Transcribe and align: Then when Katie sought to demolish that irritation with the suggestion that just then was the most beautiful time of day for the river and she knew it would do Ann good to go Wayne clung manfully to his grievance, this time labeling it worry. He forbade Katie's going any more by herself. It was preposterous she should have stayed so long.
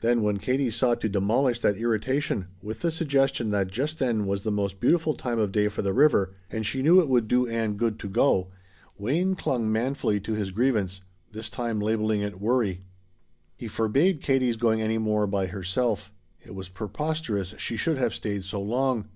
Then 0.00 0.22
when 0.22 0.38
Katie 0.38 0.70
sought 0.70 1.02
to 1.02 1.08
demolish 1.10 1.58
that 1.58 1.76
irritation 1.76 2.46
with 2.62 2.80
the 2.80 2.90
suggestion 2.90 3.50
that 3.50 3.70
just 3.70 3.98
then 3.98 4.24
was 4.24 4.42
the 4.42 4.50
most 4.50 4.80
beautiful 4.80 5.12
time 5.12 5.38
of 5.38 5.52
day 5.52 5.68
for 5.68 5.82
the 5.82 5.92
river 5.92 6.32
and 6.50 6.64
she 6.64 6.80
knew 6.80 6.98
it 6.98 7.10
would 7.10 7.28
do 7.28 7.46
Ann 7.46 7.74
good 7.76 7.98
to 7.98 8.08
go 8.08 8.50
Wayne 8.96 9.34
clung 9.34 9.70
manfully 9.70 10.18
to 10.20 10.32
his 10.32 10.50
grievance, 10.50 11.02
this 11.32 11.50
time 11.50 11.78
labeling 11.78 12.22
it 12.22 12.40
worry. 12.40 12.84
He 13.58 13.68
forbade 13.68 14.22
Katie's 14.22 14.56
going 14.56 14.80
any 14.80 14.96
more 14.96 15.26
by 15.26 15.48
herself. 15.48 16.10
It 16.42 16.54
was 16.54 16.70
preposterous 16.70 17.54
she 17.58 17.76
should 17.76 17.98
have 17.98 18.14
stayed 18.14 18.44
so 18.44 18.62
long. 18.62 19.10